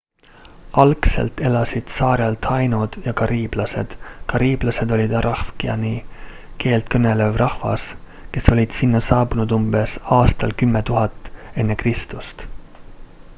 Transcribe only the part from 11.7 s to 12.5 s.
ekr